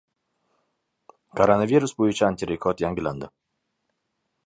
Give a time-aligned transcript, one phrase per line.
[1.41, 3.33] Koronavirus bo‘yicha antirekord yangilandi